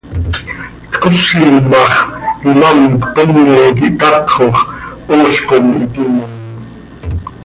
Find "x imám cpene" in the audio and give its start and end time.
1.91-3.55